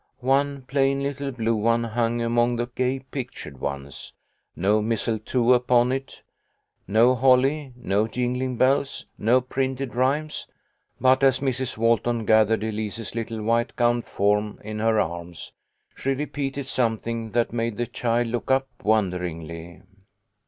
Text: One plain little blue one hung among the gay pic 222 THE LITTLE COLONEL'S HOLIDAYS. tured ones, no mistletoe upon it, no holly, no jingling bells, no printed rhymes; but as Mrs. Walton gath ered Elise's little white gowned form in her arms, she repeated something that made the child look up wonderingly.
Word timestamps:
One 0.21 0.63
plain 0.63 1.03
little 1.03 1.31
blue 1.31 1.55
one 1.55 1.83
hung 1.83 2.23
among 2.23 2.55
the 2.55 2.65
gay 2.65 2.97
pic 3.11 3.31
222 3.33 3.39
THE 3.39 3.51
LITTLE 3.53 3.61
COLONEL'S 4.09 4.13
HOLIDAYS. 4.13 4.13
tured 4.15 4.57
ones, 4.57 4.57
no 4.57 4.81
mistletoe 4.81 5.53
upon 5.53 5.91
it, 5.91 6.21
no 6.87 7.13
holly, 7.13 7.73
no 7.75 8.07
jingling 8.07 8.57
bells, 8.57 9.05
no 9.19 9.39
printed 9.41 9.93
rhymes; 9.93 10.47
but 10.99 11.23
as 11.23 11.39
Mrs. 11.39 11.77
Walton 11.77 12.25
gath 12.25 12.47
ered 12.47 12.67
Elise's 12.67 13.13
little 13.13 13.43
white 13.43 13.75
gowned 13.75 14.05
form 14.07 14.57
in 14.63 14.79
her 14.79 14.99
arms, 14.99 15.53
she 15.95 16.15
repeated 16.15 16.65
something 16.65 17.29
that 17.33 17.53
made 17.53 17.77
the 17.77 17.85
child 17.85 18.25
look 18.25 18.49
up 18.49 18.69
wonderingly. 18.81 19.83